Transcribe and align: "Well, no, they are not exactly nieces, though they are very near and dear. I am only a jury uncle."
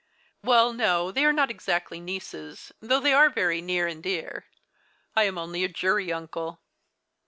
"Well, 0.43 0.73
no, 0.73 1.11
they 1.11 1.23
are 1.25 1.31
not 1.31 1.51
exactly 1.51 1.99
nieces, 1.99 2.71
though 2.81 2.99
they 2.99 3.13
are 3.13 3.29
very 3.29 3.61
near 3.61 3.85
and 3.85 4.01
dear. 4.01 4.47
I 5.15 5.25
am 5.25 5.37
only 5.37 5.63
a 5.63 5.67
jury 5.69 6.11
uncle." 6.11 6.59